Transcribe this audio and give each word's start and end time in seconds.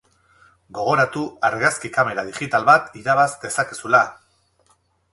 Gogoratu 0.77 1.25
argazki 1.51 1.93
kamera 1.99 2.25
digital 2.31 2.69
bat 2.73 2.99
irabaz 3.05 3.31
dezakezula! 3.47 4.05